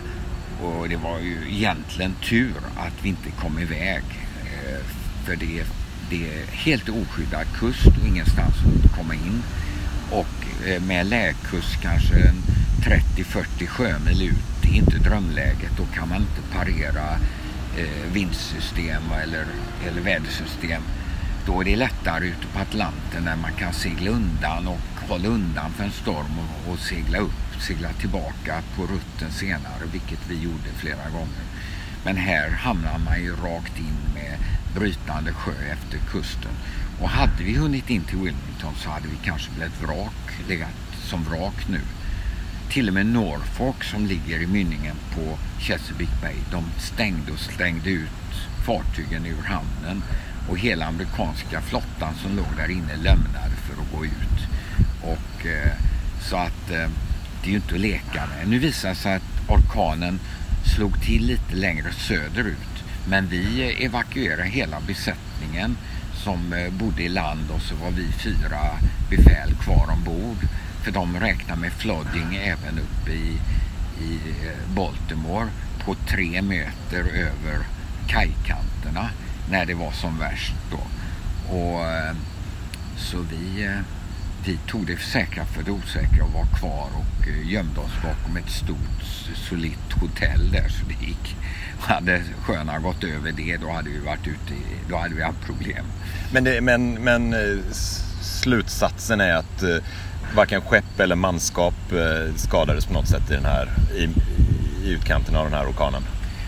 Och 0.63 0.89
det 0.89 0.97
var 0.97 1.19
ju 1.19 1.37
egentligen 1.49 2.15
tur 2.15 2.55
att 2.77 3.05
vi 3.05 3.09
inte 3.09 3.31
kom 3.31 3.59
iväg. 3.59 4.05
Eh, 4.41 4.85
för 5.25 5.37
det 5.37 5.59
är, 5.61 5.67
det 6.11 6.29
är 6.29 6.47
helt 6.47 6.89
oskyddad 6.89 7.47
kust 7.55 7.87
och 7.87 8.07
ingenstans 8.07 8.55
att 8.85 8.97
komma 8.97 9.15
in. 9.15 9.43
Och 10.11 10.67
eh, 10.67 10.83
med 10.83 11.07
lägkust 11.07 11.81
kanske 11.83 12.33
30-40 12.85 13.67
sjömil 13.67 14.23
ut, 14.23 14.63
det 14.63 14.69
är 14.69 14.75
inte 14.75 14.99
drömläget. 14.99 15.77
Då 15.77 15.87
kan 15.87 16.09
man 16.09 16.19
inte 16.19 16.55
parera 16.55 17.11
eh, 17.79 18.13
vindsystem 18.13 19.03
eller, 19.23 19.47
eller 19.89 20.01
vädersystem. 20.01 20.83
Då 21.47 21.61
är 21.61 21.65
det 21.65 21.77
lättare 21.77 22.27
ute 22.27 22.47
på 22.53 22.59
Atlanten 22.59 23.25
när 23.25 23.37
man 23.37 23.53
kan 23.53 23.73
segla 23.73 24.11
undan 24.11 24.67
och 24.67 25.09
hålla 25.09 25.29
undan 25.29 25.71
för 25.71 25.85
en 25.85 25.91
storm 25.91 26.39
och, 26.39 26.73
och 26.73 26.79
segla 26.79 27.19
upp 27.19 27.44
segla 27.61 27.93
tillbaka 27.93 28.63
på 28.77 28.83
rutten 28.83 29.33
senare, 29.33 29.85
vilket 29.93 30.21
vi 30.29 30.35
gjorde 30.35 30.71
flera 30.77 31.11
gånger. 31.11 31.45
Men 32.05 32.17
här 32.17 32.51
hamnar 32.51 32.99
man 32.99 33.23
ju 33.23 33.37
rakt 33.37 33.79
in 33.79 34.15
med 34.15 34.39
brytande 34.75 35.33
sjö 35.33 35.53
efter 35.73 35.99
kusten. 35.99 36.53
Och 37.01 37.09
hade 37.09 37.45
vi 37.45 37.57
hunnit 37.57 37.91
in 37.91 38.05
till 38.05 38.19
Wilmington 38.19 38.75
så 38.77 38.91
hade 38.91 39.09
vi 39.09 39.17
kanske 39.25 39.51
blivit 39.51 39.83
vrak, 39.83 40.49
legat 40.49 40.69
som 41.05 41.25
vrak 41.25 41.69
nu. 41.69 41.81
Till 42.71 42.89
och 42.89 42.95
med 42.95 43.07
Norfolk 43.07 43.85
som 43.85 44.07
ligger 44.07 44.43
i 44.43 44.47
mynningen 44.47 44.97
på 45.15 45.39
Chesapeake 45.61 46.21
Bay, 46.23 46.37
de 46.51 46.65
stängde 46.79 47.33
och 47.33 47.39
slängde 47.39 47.91
ut 47.91 48.11
fartygen 48.67 49.27
ur 49.27 49.43
hamnen 49.43 50.03
och 50.49 50.59
hela 50.59 50.87
amerikanska 50.87 51.61
flottan 51.61 52.15
som 52.23 52.37
låg 52.37 52.47
där 52.57 52.71
inne 52.71 52.97
lämnade 52.97 53.57
för 53.67 53.83
att 53.83 53.93
gå 53.93 54.05
ut. 54.05 54.39
Och 55.03 55.47
eh, 55.47 55.73
så 56.21 56.37
att 56.37 56.71
eh, 56.71 56.89
är 57.47 57.51
ju 57.51 57.57
inte 57.57 57.75
att 57.75 57.81
leka 57.81 58.27
med. 58.27 58.49
Nu 58.49 58.59
visar 58.59 58.89
det 58.89 58.95
sig 58.95 59.15
att 59.15 59.49
orkanen 59.49 60.21
slog 60.75 61.03
till 61.03 61.27
lite 61.27 61.55
längre 61.55 61.93
söderut. 61.93 62.85
Men 63.09 63.27
vi 63.27 63.63
eh, 63.63 63.85
evakuerade 63.85 64.49
hela 64.49 64.81
besättningen 64.81 65.77
som 66.15 66.53
eh, 66.53 66.73
bodde 66.73 67.03
i 67.03 67.09
land 67.09 67.51
och 67.51 67.63
så 67.63 67.75
var 67.75 67.91
vi 67.91 68.13
fyra 68.13 68.61
befäl 69.11 69.55
kvar 69.55 69.91
ombord. 69.93 70.37
För 70.85 70.93
de 70.93 71.21
räknar 71.21 71.57
med 71.57 71.73
flooding 71.73 72.37
även 72.37 72.79
uppe 72.79 73.11
i, 73.11 73.39
i 74.01 74.15
eh, 74.47 74.75
Baltimore 74.75 75.49
på 75.85 75.95
tre 75.95 76.43
meter 76.43 77.01
över 77.01 77.59
kajkanterna 78.07 79.11
när 79.51 79.67
det 79.67 79.75
var 79.75 79.93
som 79.93 80.19
värst 80.19 80.55
då. 80.71 80.81
Och, 81.57 81.81
så 82.97 83.19
vi 83.31 83.69
vi 84.47 84.59
tog 84.67 84.87
det 84.87 84.97
säkra 84.97 85.45
för 85.45 85.63
det 85.63 85.71
osäkra 85.71 86.25
och 86.25 86.33
var 86.33 86.47
kvar 86.59 86.89
och 86.95 87.29
eh, 87.29 87.53
gömde 87.53 87.81
oss 87.81 87.93
bakom 88.03 88.37
ett 88.37 88.51
stort 88.51 89.03
solitt 89.35 89.93
hotell 90.01 90.51
där 90.53 90.69
så 90.69 90.87
det 90.87 91.07
gick. 91.07 91.37
Hade 91.81 92.23
sjöarna 92.43 92.79
gått 92.79 93.05
över 93.05 93.33
det 93.33 93.57
då 93.57 93.71
hade 93.71 93.91
vi 93.91 93.99
varit 93.99 94.27
ute, 94.27 94.55
då 94.89 94.97
hade 94.97 95.15
vi 95.15 95.23
haft 95.23 95.41
problem. 95.47 95.87
Men, 96.33 96.45
det, 96.45 96.61
men, 96.61 96.95
men 96.95 97.33
eh, 97.35 97.59
slutsatsen 98.21 99.21
är 99.21 99.35
att 99.35 99.63
eh, 99.63 99.77
varken 100.35 100.61
skepp 100.61 101.01
eller 101.01 101.17
manskap 101.17 101.75
skadades 102.37 102.87
på 102.87 102.93
något 102.93 103.09
sätt 103.09 103.31
i, 103.31 103.35
den 103.35 103.45
här, 103.45 103.69
i, 103.95 104.09
i 104.87 104.91
utkanten 104.91 105.37
av 105.37 105.45
den 105.45 105.55
här 105.55 105.67
orkanen? 105.67 106.03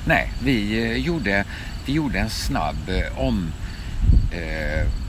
Nej, 0.06 0.32
vi 0.42 0.92
gjorde, 0.98 1.44
vi 1.86 1.92
gjorde 1.92 2.18
en 2.18 2.30
snabb 2.30 2.90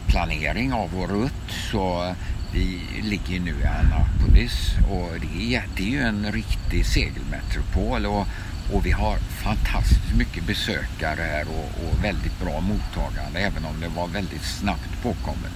omplanering 0.08 0.74
av 0.74 0.90
vår 0.94 1.08
rutt. 1.08 1.52
Så 1.72 2.16
vi 2.52 2.82
ligger 3.02 3.40
nu 3.40 3.52
i 3.52 3.66
Annapolis 3.66 4.76
och 4.90 5.10
det 5.22 5.56
är, 5.56 5.64
det 5.76 5.84
är 5.84 5.88
ju 5.88 6.02
en 6.02 6.32
riktig 6.32 6.86
segelmetropol 6.86 8.06
och, 8.06 8.28
och 8.74 8.86
vi 8.86 8.92
har 8.92 9.18
fantastiskt 9.18 10.16
mycket 10.18 10.48
besökare 10.48 11.22
här 11.22 11.46
och, 11.50 11.84
och, 11.84 12.04
väldigt 12.04 12.40
bra 12.40 12.60
mottagande 12.60 13.40
även 13.40 13.66
om 13.66 13.80
det 13.80 13.88
var 13.88 14.08
väldigt 14.08 14.44
snabbt 14.44 15.04
påkommet. 15.04 15.52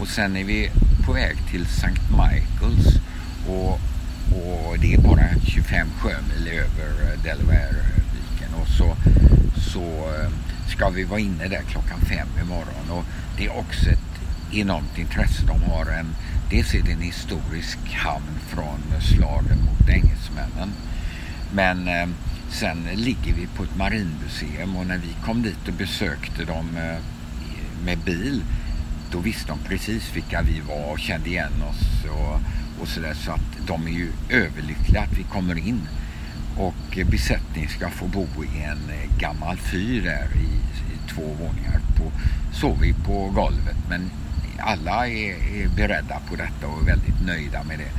Och 0.00 0.08
sen 0.08 0.36
är 0.36 0.44
vi 0.44 0.70
på 1.06 1.12
väg 1.12 1.36
till 1.50 1.62
St. 1.62 2.00
Michaels 2.10 2.86
och, 3.48 3.72
och 4.30 4.78
det 4.78 4.94
är 4.94 4.98
bara 4.98 5.24
25 5.46 5.88
sjömil 5.98 6.48
över 6.48 7.16
Delawareviken 7.22 8.54
och 8.60 8.68
så, 8.68 8.96
så 9.72 9.82
eh, 9.82 10.30
ska 10.68 10.88
vi 10.88 11.04
vara 11.04 11.20
inne 11.20 11.48
där 11.48 11.62
klockan 11.62 12.00
fem 12.00 12.28
imorgon 12.42 12.90
och 12.90 13.04
det 13.36 13.46
är 13.46 13.58
också 13.58 13.90
ett 13.90 14.07
enormt 14.52 14.98
intresse. 14.98 15.46
De 15.46 15.62
har 15.62 15.86
en, 15.86 16.16
dels 16.50 16.74
är 16.74 16.82
det 16.82 16.92
en 16.92 17.02
historisk 17.02 17.78
hamn 17.92 18.38
från 18.48 19.00
slagen 19.00 19.58
mot 19.64 19.88
engelsmännen. 19.88 20.72
Men 21.52 21.88
eh, 21.88 22.08
sen 22.50 22.88
ligger 22.94 23.32
vi 23.34 23.46
på 23.46 23.62
ett 23.62 23.76
marinmuseum 23.76 24.76
och 24.76 24.86
när 24.86 24.98
vi 24.98 25.16
kom 25.24 25.42
dit 25.42 25.68
och 25.68 25.74
besökte 25.74 26.44
dem 26.44 26.76
eh, 26.76 26.98
med 27.84 27.98
bil 27.98 28.42
då 29.12 29.18
visste 29.18 29.48
de 29.48 29.58
precis 29.58 30.16
vilka 30.16 30.42
vi 30.42 30.60
var 30.60 30.92
och 30.92 30.98
kände 30.98 31.28
igen 31.28 31.62
oss 31.70 32.04
och, 32.10 32.40
och 32.82 32.88
sådär. 32.88 33.14
Så 33.14 33.32
att 33.32 33.66
de 33.66 33.86
är 33.86 33.90
ju 33.90 34.12
överlyckliga 34.28 35.02
att 35.02 35.18
vi 35.18 35.22
kommer 35.22 35.58
in. 35.58 35.88
Och 36.56 36.98
besättningen 37.10 37.70
ska 37.70 37.90
få 37.90 38.06
bo 38.06 38.26
i 38.44 38.62
en 38.62 38.90
eh, 38.90 39.18
gammal 39.18 39.56
fyr 39.56 40.02
där 40.02 40.28
i, 40.36 40.46
i 40.94 41.10
två 41.10 41.22
våningar. 41.22 41.80
På, 41.96 42.12
sov 42.52 42.78
vi 42.80 42.92
på 42.92 43.30
golvet 43.34 43.76
men 43.88 44.10
alla 44.60 45.08
är, 45.08 45.62
är, 45.62 45.68
beredda 45.68 46.20
på 46.28 46.36
detta 46.36 46.66
och 46.66 46.80
är 46.80 46.84
väldigt 46.84 47.26
nöjda 47.26 47.62
med 47.62 47.78
det. 47.78 47.90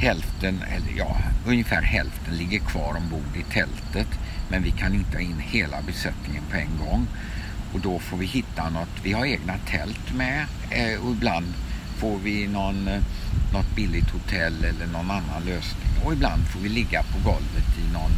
Hälften, 0.00 0.62
eller 0.62 0.98
ja, 0.98 1.16
ungefär 1.46 1.82
hälften 1.82 2.36
ligger 2.36 2.58
kvar 2.58 2.96
ombord 2.96 3.36
i 3.36 3.52
tältet 3.52 4.08
men 4.48 4.62
vi 4.62 4.70
kan 4.70 4.94
inte 4.94 5.16
ha 5.16 5.22
in 5.22 5.40
hela 5.40 5.82
besättningen 5.82 6.42
på 6.50 6.56
en 6.56 6.78
gång. 6.86 7.06
Och 7.72 7.80
då 7.80 7.98
får 7.98 8.16
vi 8.16 8.26
hitta 8.26 8.70
något, 8.70 8.88
vi 9.02 9.12
har 9.12 9.26
egna 9.26 9.54
tält 9.66 10.14
med 10.14 10.46
eh, 10.70 11.00
och 11.00 11.12
ibland 11.12 11.54
får 11.96 12.18
vi 12.18 12.46
någon, 12.46 12.88
eh, 12.88 13.02
något 13.52 13.76
billigt 13.76 14.10
hotell 14.10 14.64
eller 14.64 14.86
någon 14.86 15.10
annan 15.10 15.44
lösning. 15.44 16.04
Och 16.04 16.12
ibland 16.12 16.46
får 16.46 16.60
vi 16.60 16.68
ligga 16.68 17.02
på 17.02 17.18
golvet 17.30 17.78
i 17.78 17.92
någon, 17.92 18.12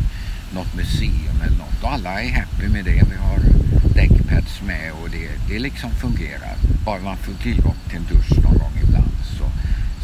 något 0.55 0.75
museum 0.75 1.41
eller 1.47 1.59
något. 1.59 1.83
Och 1.83 1.93
alla 1.93 2.23
är 2.23 2.31
happy 2.31 2.69
med 2.69 2.85
det. 2.85 3.03
Vi 3.11 3.17
har 3.17 3.41
däckpads 3.95 4.63
med 4.63 4.93
och 4.93 5.11
det, 5.11 5.29
det 5.49 5.59
liksom 5.59 5.91
fungerar. 5.91 6.57
Bara 6.85 7.01
man 7.01 7.17
får 7.17 7.33
tillgång 7.33 7.77
till 7.89 7.97
en 7.97 8.05
dusch 8.05 8.45
någon 8.45 8.59
gång 8.59 8.73
ibland 8.83 9.13
så, 9.39 9.45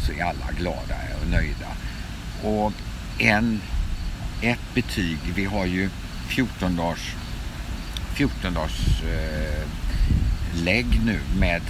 så 0.05 0.11
är 0.11 0.23
alla 0.23 0.51
glada 0.57 0.95
och 1.21 1.27
nöjda. 1.27 1.67
Och 2.43 2.73
en, 3.17 3.61
ett 4.41 4.73
betyg, 4.73 5.17
vi 5.35 5.45
har 5.45 5.65
ju 5.65 5.89
14 6.27 6.75
dagars 6.75 7.15
14 8.17 8.53
dagars 8.53 9.03
eh, 9.03 9.67
lägg 10.63 11.01
nu 11.05 11.19
med 11.39 11.61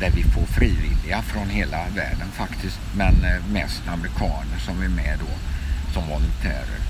där 0.00 0.10
vi 0.10 0.22
får 0.22 0.46
frivilliga 0.46 1.22
från 1.22 1.48
hela 1.48 1.88
världen 1.94 2.28
faktiskt 2.32 2.78
men 2.96 3.24
eh, 3.24 3.46
mest 3.52 3.82
amerikaner 3.88 4.58
som 4.58 4.82
är 4.82 4.88
med 4.88 5.18
då 5.18 5.34
som 5.92 6.08
volontärer. 6.08 6.80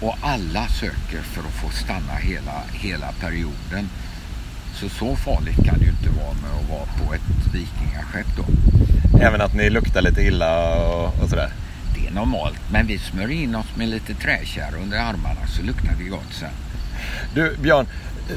Och 0.00 0.16
alla 0.20 0.66
söker 0.68 1.22
för 1.22 1.40
att 1.40 1.54
få 1.54 1.70
stanna 1.70 2.14
hela, 2.14 2.62
hela 2.72 3.12
perioden. 3.12 3.88
Så 4.74 4.88
så 4.88 5.16
farligt 5.16 5.64
kan 5.64 5.78
det 5.78 5.84
ju 5.84 5.90
inte 5.90 6.08
vara 6.08 6.32
med 6.32 6.50
att 6.60 6.70
vara 6.70 7.06
på 7.06 7.14
ett 7.14 7.54
vikingaskepp 7.54 8.36
då. 8.36 8.44
Även 9.20 9.40
att 9.40 9.54
ni 9.54 9.70
luktar 9.70 10.02
lite 10.02 10.22
illa 10.22 10.76
och, 10.86 11.22
och 11.22 11.28
sådär? 11.28 11.52
Det 11.94 12.06
är 12.06 12.10
normalt, 12.10 12.60
men 12.72 12.86
vi 12.86 12.98
smörjer 12.98 13.42
in 13.42 13.54
oss 13.54 13.66
med 13.76 13.88
lite 13.88 14.14
träkärr 14.14 14.74
under 14.82 14.98
armarna 14.98 15.46
så 15.46 15.62
luktar 15.62 15.94
vi 15.98 16.08
gott 16.08 16.32
sen. 16.32 16.50
Du 17.34 17.56
Björn, 17.56 17.86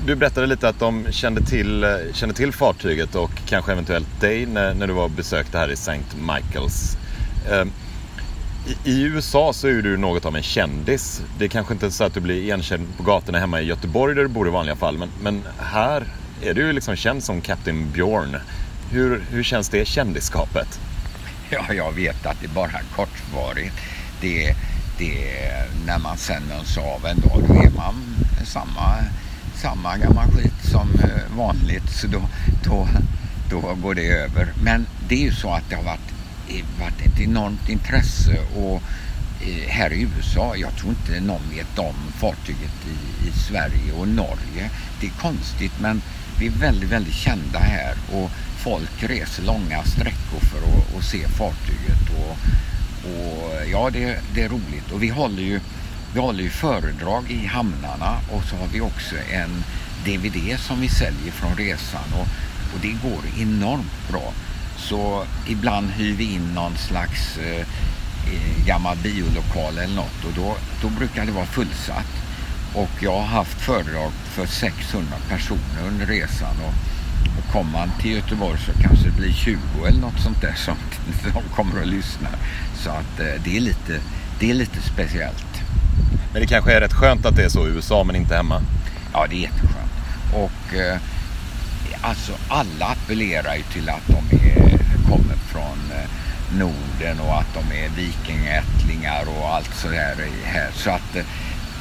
du 0.05 0.15
berättade 0.15 0.47
lite 0.47 0.69
att 0.69 0.79
de 0.79 1.07
kände 1.11 1.41
till, 1.41 1.85
kände 2.13 2.35
till 2.35 2.51
fartyget 2.51 3.15
och 3.15 3.31
kanske 3.45 3.71
eventuellt 3.71 4.21
dig 4.21 4.45
när, 4.45 4.73
när 4.73 4.87
du 4.87 4.93
var 4.93 5.09
besökte 5.09 5.57
här 5.57 5.69
i 5.69 5.73
St. 5.73 6.01
Michaels. 6.19 6.97
Ehm, 7.51 7.71
i, 8.65 8.91
I 8.91 9.01
USA 9.03 9.53
så 9.53 9.67
är 9.67 9.81
du 9.81 9.97
något 9.97 10.25
av 10.25 10.35
en 10.35 10.43
kändis. 10.43 11.21
Det 11.37 11.45
är 11.45 11.49
kanske 11.49 11.73
inte 11.73 11.91
så 11.91 12.03
att 12.03 12.13
du 12.13 12.19
blir 12.19 12.41
igenkänd 12.41 12.87
på 12.97 13.03
gatorna 13.03 13.39
hemma 13.39 13.61
i 13.61 13.65
Göteborg 13.65 14.15
där 14.15 14.21
du 14.21 14.27
bor 14.27 14.47
i 14.47 14.51
vanliga 14.51 14.75
fall. 14.75 14.97
Men, 14.97 15.09
men 15.21 15.43
här 15.59 16.03
är 16.41 16.53
du 16.53 16.73
liksom 16.73 16.95
känd 16.95 17.23
som 17.23 17.41
Captain 17.41 17.91
Björn. 17.91 18.37
Hur, 18.91 19.23
hur 19.29 19.43
känns 19.43 19.69
det 19.69 19.87
kändisskapet? 19.87 20.79
Ja, 21.49 21.73
jag 21.73 21.91
vet 21.91 22.25
att 22.25 22.39
det 22.39 22.45
är 22.45 22.55
bara 22.55 22.79
kortvarigt. 22.95 23.75
Det, 24.21 24.55
det, 24.97 25.27
när 25.85 25.99
man 25.99 26.17
sen 26.17 26.43
mönstrar 26.49 26.83
av 26.83 27.05
en 27.05 27.19
dag, 27.19 27.43
då 27.47 27.53
är 27.53 27.71
man 27.75 27.95
samma, 28.45 28.95
samma 29.55 29.97
gamla 29.97 30.23
skit 30.27 30.71
som 30.71 30.89
eh, 31.03 31.37
vanligt. 31.37 31.89
Så 31.89 32.07
då, 32.07 32.21
då, 32.63 32.87
då 33.49 33.75
går 33.75 33.95
det 33.95 34.07
över. 34.07 34.53
Men 34.63 34.85
det 35.07 35.15
är 35.15 35.25
ju 35.25 35.33
så 35.33 35.49
att 35.49 35.69
det 35.69 35.75
har 35.75 35.83
varit, 35.83 36.12
varit 36.79 37.01
ett 37.05 37.19
enormt 37.19 37.69
intresse 37.69 38.37
och 38.55 38.81
eh, 39.41 39.69
här 39.69 39.93
i 39.93 40.01
USA, 40.01 40.55
jag 40.55 40.75
tror 40.75 40.89
inte 40.89 41.19
någon 41.19 41.49
vet 41.55 41.79
om 41.79 41.95
fartyget 42.19 42.87
i, 42.87 43.27
i 43.27 43.31
Sverige 43.31 43.91
och 43.97 44.07
Norge. 44.07 44.69
Det 44.99 45.07
är 45.07 45.11
konstigt 45.11 45.79
men 45.79 46.01
vi 46.39 46.47
är 46.47 46.51
väldigt, 46.51 46.89
väldigt 46.89 47.13
kända 47.13 47.59
här 47.59 47.95
och 48.11 48.29
folk 48.63 49.03
reser 49.03 49.43
långa 49.43 49.83
sträckor 49.83 50.39
för 50.39 50.57
att, 50.57 50.95
att 50.97 51.03
se 51.03 51.27
fartyget. 51.27 52.09
Och, 52.17 52.37
och 53.09 53.69
ja, 53.71 53.89
det, 53.89 54.19
det, 54.33 54.43
är 54.43 54.49
roligt. 54.49 54.91
Och 54.91 55.03
vi 55.03 55.09
håller 55.09 55.41
ju 55.43 55.59
vi 56.13 56.19
håller 56.19 56.43
ju 56.43 56.49
föredrag 56.49 57.31
i 57.31 57.45
hamnarna 57.45 58.19
och 58.31 58.43
så 58.43 58.55
har 58.55 58.67
vi 58.67 58.81
också 58.81 59.15
en 59.31 59.63
DVD 60.05 60.59
som 60.59 60.81
vi 60.81 60.89
säljer 60.89 61.31
från 61.31 61.55
resan 61.55 62.13
och, 62.13 62.27
och 62.73 62.79
det 62.81 62.95
går 63.07 63.41
enormt 63.41 64.09
bra. 64.11 64.33
Så 64.89 65.25
ibland 65.47 65.89
hyr 65.89 66.15
vi 66.15 66.33
in 66.33 66.53
någon 66.53 66.77
slags 66.77 67.37
eh, 67.37 67.65
gammal 68.65 68.97
biolokal 68.97 69.77
eller 69.77 69.95
något 69.95 70.25
och 70.25 70.33
då, 70.35 70.55
då 70.81 70.89
brukar 70.89 71.25
det 71.25 71.31
vara 71.31 71.45
fullsatt. 71.45 72.13
Och 72.75 72.89
jag 72.99 73.11
har 73.11 73.25
haft 73.25 73.61
föredrag 73.61 74.11
för 74.11 74.45
600 74.45 75.07
personer 75.29 75.87
under 75.87 76.05
resan 76.05 76.55
och, 76.65 76.73
och 77.37 77.53
kommer 77.53 77.71
man 77.71 77.91
till 78.01 78.11
Göteborg 78.11 78.59
så 78.59 78.71
kanske 78.81 79.05
det 79.05 79.17
blir 79.17 79.33
20 79.33 79.57
eller 79.87 80.01
något 80.01 80.19
sånt 80.19 80.41
där 80.41 80.55
som 80.55 80.75
de 81.33 81.55
kommer 81.55 81.81
att 81.81 81.87
lyssna. 81.87 82.29
Så 82.75 82.89
att 82.89 83.19
eh, 83.19 83.41
det, 83.43 83.57
är 83.57 83.61
lite, 83.61 83.99
det 84.39 84.49
är 84.49 84.53
lite 84.53 84.81
speciellt. 84.81 85.61
Men 86.33 86.41
det 86.41 86.47
kanske 86.47 86.73
är 86.73 86.81
rätt 86.81 86.93
skönt 86.93 87.25
att 87.25 87.35
det 87.35 87.43
är 87.43 87.49
så 87.49 87.67
i 87.67 87.71
USA 87.71 88.03
men 88.03 88.15
inte 88.15 88.35
hemma? 88.35 88.61
Ja, 89.13 89.27
det 89.29 89.35
är 89.35 89.39
jätteskönt. 89.39 89.91
Och 90.33 90.75
eh, 90.75 90.97
alltså 92.01 92.33
alla 92.47 92.85
appellerar 92.85 93.55
ju 93.55 93.63
till 93.63 93.89
att 93.89 94.07
de 94.07 94.37
är, 94.37 94.72
kommer 95.13 95.35
från 95.35 95.79
eh, 95.91 96.09
Norden 96.57 97.19
och 97.19 97.37
att 97.39 97.53
de 97.53 97.75
är 97.83 97.89
vikingättlingar 97.89 99.25
och 99.37 99.49
allt 99.49 99.73
sådär 99.75 100.15
här. 100.43 100.71
Så 100.73 100.89
att 100.89 101.15
eh, 101.15 101.25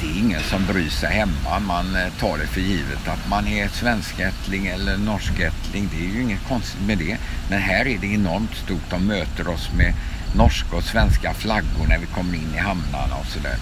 det 0.00 0.06
är 0.06 0.18
ingen 0.18 0.40
som 0.40 0.66
bryr 0.66 0.88
sig 0.88 1.10
hemma. 1.10 1.58
Man 1.66 1.96
eh, 1.96 2.12
tar 2.20 2.38
det 2.38 2.46
för 2.46 2.60
givet 2.60 3.08
att 3.08 3.28
man 3.28 3.46
är 3.46 3.68
svenskättling 3.68 4.66
eller 4.66 4.96
norskättling. 4.96 5.88
Det 5.92 6.04
är 6.04 6.14
ju 6.14 6.22
inget 6.22 6.48
konstigt 6.48 6.86
med 6.86 6.98
det. 6.98 7.16
Men 7.50 7.58
här 7.58 7.86
är 7.86 7.98
det 7.98 8.06
enormt 8.06 8.54
stort. 8.54 8.90
De 8.90 9.06
möter 9.06 9.48
oss 9.48 9.70
med 9.76 9.94
norska 10.36 10.76
och 10.76 10.84
svenska 10.84 11.34
flaggor 11.34 11.86
när 11.88 11.98
vi 11.98 12.06
kommer 12.06 12.34
in 12.34 12.54
i 12.54 12.58
hamnarna 12.58 13.16
och 13.20 13.26
sådär. 13.26 13.56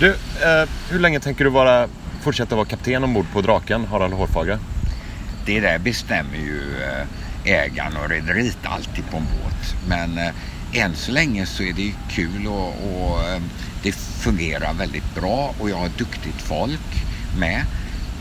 Du, 0.00 0.10
eh, 0.10 0.68
hur 0.90 0.98
länge 0.98 1.20
tänker 1.20 1.44
du 1.44 1.50
vara, 1.50 1.88
fortsätta 2.22 2.56
vara 2.56 2.66
kapten 2.66 3.04
ombord 3.04 3.26
på 3.32 3.40
Draken, 3.40 3.84
Harald 3.84 4.14
Hårfagre? 4.14 4.58
Det 5.46 5.60
där 5.60 5.78
bestämmer 5.78 6.36
ju 6.36 6.82
eh, 6.82 7.06
ägaren 7.44 7.96
och 7.96 8.10
rederiet 8.10 8.58
alltid 8.62 9.10
på 9.10 9.16
en 9.16 9.24
båt. 9.24 9.74
Men 9.88 10.18
eh, 10.18 10.34
än 10.72 10.96
så 10.96 11.12
länge 11.12 11.46
så 11.46 11.62
är 11.62 11.72
det 11.72 11.92
kul 12.10 12.46
och, 12.46 12.68
och 12.68 13.28
eh, 13.28 13.42
det 13.82 13.92
fungerar 13.92 14.74
väldigt 14.74 15.14
bra 15.14 15.54
och 15.58 15.70
jag 15.70 15.76
har 15.76 15.90
duktigt 15.98 16.42
folk 16.42 17.04
med. 17.38 17.64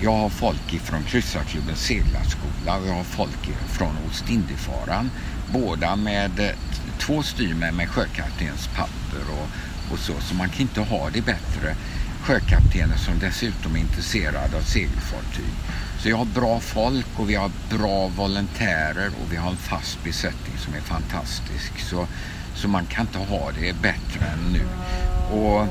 Jag 0.04 0.12
har 0.12 0.30
folk 0.30 0.74
ifrån 0.74 1.04
Kryssarklubbens 1.04 1.80
seglarskola 1.80 2.78
och 2.78 2.88
jag 2.88 2.94
har 2.94 3.04
folk 3.04 3.50
från 3.68 3.98
Ostindiefararen. 4.10 5.12
Båda 5.54 5.96
med 5.96 6.40
eh, 6.40 6.56
två 7.00 7.24
styrmän 7.24 7.76
med 7.76 7.90
sjökaptenens 7.90 8.68
papper 8.68 9.32
och, 9.32 9.48
och 9.94 10.00
så. 10.00 10.14
Så 10.20 10.36
man 10.36 10.50
kan 10.50 10.62
inte 10.62 10.82
ha 10.82 11.10
det 11.10 11.22
bättre. 11.22 11.76
Sjökaptener 12.22 12.98
som 12.98 13.20
dessutom 13.20 13.76
är 13.76 13.80
intresserade 13.80 14.58
av 14.58 14.62
segelfartyg. 14.62 15.54
Så 16.02 16.10
jag 16.10 16.18
har 16.18 16.26
bra 16.26 16.60
folk 16.60 17.08
och 17.16 17.30
vi 17.30 17.36
har 17.36 17.52
bra 17.70 18.08
volontärer 18.08 19.08
och 19.08 19.34
vi 19.34 19.36
har 19.36 19.50
en 19.52 19.58
fast 19.58 20.04
besättning 20.04 20.58
som 20.58 20.74
är 20.74 20.80
fantastisk. 20.80 21.80
Så, 21.80 22.08
så 22.56 22.68
man 22.68 22.86
kan 22.86 23.06
inte 23.06 23.18
ha 23.18 23.52
det 23.52 23.74
bättre 23.74 24.26
än 24.34 24.54
nu. 24.54 24.66
Och 25.38 25.68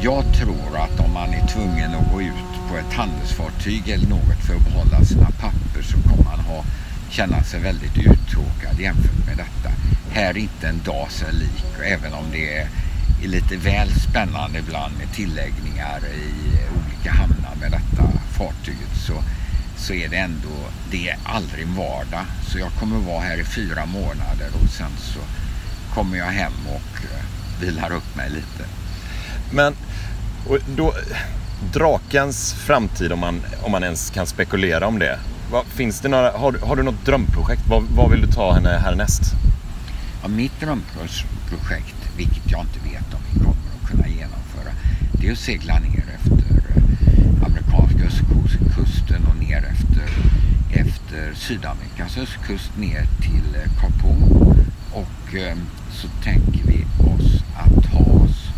jag 0.00 0.24
tror 0.34 0.76
att 0.76 1.00
om 1.00 1.12
man 1.14 1.34
är 1.34 1.46
tvungen 1.46 1.94
att 1.94 2.12
gå 2.12 2.22
ut 2.22 2.68
på 2.70 2.76
ett 2.76 2.92
handelsfartyg 2.92 3.88
eller 3.88 4.06
något 4.06 4.46
för 4.46 4.54
att 4.54 4.64
behålla 4.64 5.04
sina 5.04 5.30
papper 5.30 5.82
så 5.82 6.08
kommer 6.08 6.24
man 6.24 6.40
ha, 6.40 6.64
känna 7.10 7.42
sig 7.42 7.60
väldigt 7.60 7.98
uttråkad 7.98 8.80
jämfört 8.80 9.26
med 9.26 9.36
detta. 9.36 9.74
Här 10.10 10.30
är 10.30 10.38
inte 10.38 10.68
en 10.68 10.80
dag 10.84 11.10
sig 11.10 11.32
lik, 11.32 11.64
även 11.84 12.14
om 12.14 12.24
det 12.32 12.58
är, 12.58 12.68
är 13.24 13.28
lite 13.28 13.56
väl 13.56 13.90
spännande 13.90 14.58
ibland 14.58 14.98
med 14.98 15.12
tilläggningar 15.12 16.00
i 16.14 16.32
olika 16.76 17.12
hamnar 17.12 17.54
med 17.60 17.70
detta 17.70 18.12
fartyget 18.32 18.96
så, 19.06 19.22
så 19.82 19.92
är 19.94 20.08
det 20.08 20.16
ändå, 20.16 20.48
det 20.90 21.08
är 21.08 21.18
aldrig 21.24 21.66
vardag. 21.66 22.24
Så 22.48 22.58
jag 22.58 22.72
kommer 22.80 22.98
vara 22.98 23.20
här 23.20 23.40
i 23.40 23.44
fyra 23.44 23.86
månader 23.86 24.48
och 24.62 24.70
sen 24.70 24.90
så 24.98 25.20
kommer 25.94 26.18
jag 26.18 26.26
hem 26.26 26.52
och 26.66 27.04
eh, 27.04 27.24
vilar 27.60 27.92
upp 27.92 28.16
mig 28.16 28.30
lite. 28.30 28.64
Men 29.52 29.74
då, 30.76 30.94
drakens 31.72 32.54
framtid, 32.54 33.12
om 33.12 33.18
man, 33.18 33.42
om 33.62 33.72
man 33.72 33.84
ens 33.84 34.10
kan 34.10 34.26
spekulera 34.26 34.86
om 34.86 34.98
det. 34.98 35.18
Vad, 35.50 35.66
finns 35.66 36.00
det 36.00 36.08
några, 36.08 36.30
har, 36.30 36.52
har 36.52 36.76
du 36.76 36.82
något 36.82 37.04
drömprojekt? 37.04 37.62
Vad, 37.68 37.82
vad 37.82 38.10
vill 38.10 38.20
du 38.20 38.26
ta 38.26 38.52
henne 38.52 38.78
härnäst? 38.78 39.22
Ja, 40.22 40.28
mitt 40.28 40.60
drömprojekt, 40.60 42.16
vilket 42.16 42.50
jag 42.50 42.60
inte 42.60 42.78
vet 42.78 43.14
om 43.14 43.20
vi 43.32 43.38
kommer 43.38 43.56
att 43.82 43.90
kunna 43.90 44.08
genomföra, 44.08 44.72
det 45.12 45.28
är 45.28 45.32
att 45.32 45.38
segla 45.38 45.78
ner 45.78 46.04
efter 46.14 46.41
amerikanska 47.52 48.04
östkusten 48.04 49.26
och 49.26 49.36
ner 49.36 49.64
efter, 49.64 50.08
efter 50.70 51.34
Sydamerikas 51.34 52.18
östkust 52.18 52.76
ner 52.76 53.06
till 53.20 53.54
eh, 53.54 53.80
Kapon. 53.80 54.22
Och 54.92 55.34
eh, 55.34 55.56
så 55.90 56.08
tänker 56.22 56.64
vi 56.66 56.84
oss 56.84 57.44
att 57.56 57.92
ta 57.92 57.98
oss 57.98 58.48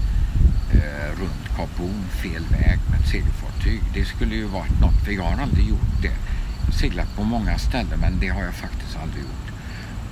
eh, 0.73 1.21
runt 1.21 1.57
Kap 1.57 1.79
Horn 1.79 2.05
fel 2.23 2.43
väg 2.51 2.79
med 2.91 3.01
ett 3.01 3.09
segelfartyg. 3.09 3.81
Det 3.95 4.05
skulle 4.05 4.35
ju 4.35 4.45
varit 4.45 4.81
något, 4.81 5.05
för 5.05 5.13
jag 5.13 5.23
har 5.23 5.43
aldrig 5.43 5.69
gjort 5.69 6.03
det. 6.03 6.17
Jag 6.59 6.67
har 6.67 6.73
seglat 6.73 7.17
på 7.17 7.25
många 7.25 7.59
ställen 7.59 8.01
men 8.01 8.21
det 8.21 8.29
har 8.29 8.43
jag 8.43 8.55
faktiskt 8.55 8.97
aldrig 9.03 9.23
gjort. 9.23 9.53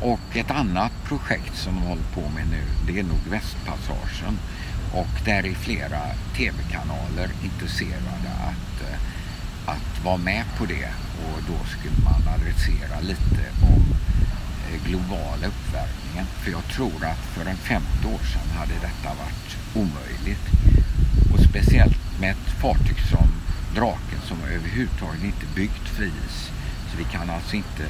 Och 0.01 0.37
ett 0.37 0.51
annat 0.51 0.93
projekt 1.05 1.57
som 1.57 1.75
de 1.75 1.81
håller 1.81 2.09
på 2.15 2.21
med 2.21 2.47
nu 2.51 2.63
det 2.87 3.01
är 3.01 3.05
nog 3.05 3.21
västpassagen. 3.31 4.39
Och 4.93 5.25
där 5.25 5.47
är 5.47 5.55
flera 5.55 6.01
tv-kanaler 6.37 7.31
intresserade 7.45 8.31
att, 8.51 8.83
eh, 8.83 8.99
att 9.67 10.05
vara 10.05 10.17
med 10.17 10.45
på 10.59 10.67
det. 10.67 10.89
Och 11.25 11.39
då 11.47 11.59
skulle 11.65 12.05
man 12.05 12.35
adressera 12.35 13.01
lite 13.01 13.43
om 13.63 13.83
eh, 14.67 14.87
globala 14.87 15.47
uppvärmningen. 15.47 16.27
För 16.41 16.51
jag 16.51 16.65
tror 16.65 17.05
att 17.05 17.25
för 17.35 17.47
en 17.47 17.57
50 17.57 17.87
år 18.07 18.25
sedan 18.33 18.59
hade 18.59 18.75
detta 18.75 19.09
varit 19.23 19.57
omöjligt. 19.75 20.47
Och 21.33 21.41
speciellt 21.51 22.21
med 22.21 22.31
ett 22.31 22.61
fartyg 22.61 23.01
som 23.11 23.43
Draken 23.75 24.21
som 24.29 24.39
överhuvudtaget 24.43 25.25
inte 25.25 25.47
byggt 25.55 25.89
för 25.89 26.05
is. 26.05 26.51
Så 26.91 26.97
vi 26.99 27.05
kan 27.05 27.31
alltså 27.31 27.57
inte 27.57 27.85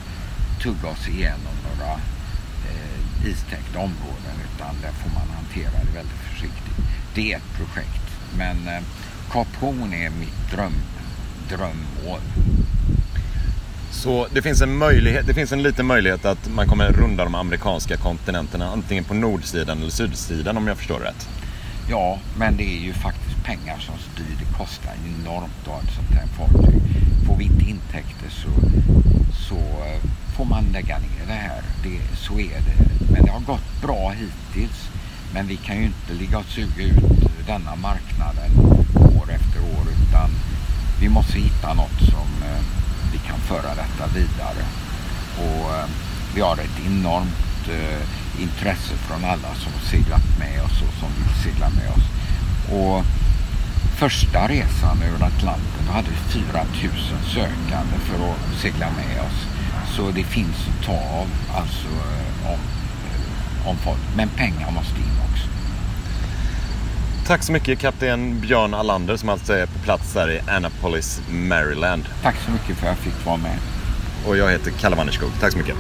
tugga 0.63 0.89
oss 0.89 1.09
igenom 1.09 1.55
några 1.69 1.93
eh, 2.69 3.27
istäckta 3.31 3.79
områden 3.79 4.37
utan 4.55 4.75
där 4.83 4.93
får 4.93 5.11
man 5.11 5.29
hantera 5.53 5.85
det 5.85 5.95
väldigt 5.95 6.19
försiktigt. 6.31 6.77
Det 7.15 7.33
är 7.33 7.37
ett 7.37 7.57
projekt. 7.57 8.03
Men 8.39 8.69
eh, 8.69 8.83
Horn 9.61 9.93
är 9.93 10.11
mitt 10.11 10.51
dröm, 10.51 10.73
drömmål. 11.49 12.21
Så 13.91 14.27
det 14.35 14.43
finns 14.43 14.63
en 14.63 14.77
möjlighet, 14.77 15.27
det 15.27 15.35
finns 15.35 15.53
en 15.53 15.63
liten 15.63 15.87
möjlighet 15.87 16.25
att 16.25 16.49
man 16.49 16.67
kommer 16.67 16.93
runda 16.93 17.25
de 17.25 17.35
amerikanska 17.35 17.97
kontinenterna 17.97 18.69
antingen 18.73 19.05
på 19.05 19.15
nordsidan 19.15 19.79
eller 19.79 19.91
sydsidan 19.91 20.57
om 20.57 20.67
jag 20.67 20.77
förstår 20.77 20.99
rätt. 20.99 21.29
Ja, 21.91 22.19
men 22.39 22.57
det 22.57 22.65
är 22.65 22.81
ju 22.81 22.93
faktiskt 22.93 23.45
pengar 23.45 23.79
som 23.79 23.95
styr. 23.99 24.37
Det 24.39 24.59
kostar 24.59 24.93
enormt 25.07 25.53
att 25.63 25.69
ha 25.69 25.81
ett 25.81 25.95
sånt 25.95 26.11
här 26.11 26.27
fartyg. 26.27 26.83
Får 27.27 27.37
vi 27.37 27.45
inte 27.45 27.65
intäkter 27.65 28.31
så, 28.31 28.51
så 29.49 29.57
eh, 29.57 30.01
får 30.37 30.45
man 30.45 30.65
lägga 30.73 30.99
ner 30.99 31.27
det 31.27 31.33
här. 31.33 31.63
Det, 31.83 32.17
så 32.17 32.35
är 32.35 32.61
det. 32.67 33.13
Men 33.13 33.25
det 33.25 33.31
har 33.31 33.41
gått 33.41 33.83
bra 33.83 34.11
hittills. 34.11 34.89
Men 35.35 35.47
vi 35.47 35.57
kan 35.57 35.77
ju 35.77 35.85
inte 35.85 36.13
ligga 36.13 36.39
och 36.39 36.45
suga 36.45 36.85
ut 36.85 37.47
denna 37.47 37.77
marknaden 37.77 38.51
år 39.19 39.31
efter 39.31 39.61
år 39.61 39.85
utan 40.03 40.31
vi 41.01 41.09
måste 41.09 41.39
hitta 41.39 41.75
något 41.75 41.99
som 41.99 42.29
eh, 42.43 42.63
vi 43.13 43.19
kan 43.19 43.39
föra 43.41 43.75
detta 43.75 44.07
vidare. 44.15 44.65
Och 45.39 45.75
eh, 45.75 45.89
vi 46.35 46.41
har 46.41 46.55
ett 46.55 46.87
enormt 46.87 47.69
eh, 47.69 48.43
intresse 48.43 48.95
från 48.95 49.25
alla 49.25 49.55
som 49.55 49.73
seglat 49.91 50.39
med 50.39 50.63
oss 50.63 50.83
och 50.83 50.95
som 51.01 51.09
vill 51.19 51.53
segla 51.53 51.69
med 51.71 51.89
oss. 51.91 52.07
Och 52.73 53.05
första 53.97 54.49
resan 54.49 55.03
över 55.03 55.27
Atlanten 55.27 55.87
hade 55.89 56.09
vi 56.11 56.17
4000 56.17 57.19
sökande 57.35 57.97
för 57.99 58.31
att 58.31 58.61
segla 58.61 58.87
med 58.91 59.21
oss. 59.21 59.47
Så 59.97 60.11
det 60.11 60.25
finns 60.25 60.57
att 60.69 60.87
ta 60.87 60.93
av 60.93 61.29
alltså, 61.55 61.89
om, 62.53 62.59
om 63.65 63.77
folk. 63.77 64.01
Men 64.17 64.29
pengar 64.29 64.71
måste 64.71 64.97
in 64.99 65.33
också. 65.33 65.49
Tack 67.27 67.43
så 67.43 67.53
mycket 67.53 67.79
kapten 67.79 68.41
Björn 68.41 68.75
Allander 68.75 69.17
som 69.17 69.29
alltså 69.29 69.53
är 69.53 69.67
på 69.67 69.79
plats 69.79 70.15
här 70.15 70.31
i 70.31 70.41
Annapolis, 70.51 71.21
Maryland. 71.31 72.05
Tack 72.23 72.37
så 72.45 72.51
mycket 72.51 72.77
för 72.77 72.87
att 72.87 72.97
jag 72.97 72.99
fick 72.99 73.27
vara 73.27 73.37
med. 73.37 73.59
Och 74.27 74.37
jag 74.37 74.51
heter 74.51 74.71
Kalle 74.71 74.97
Wannerskog. 74.97 75.31
Tack 75.41 75.53
så 75.53 75.59
mycket. 75.59 75.77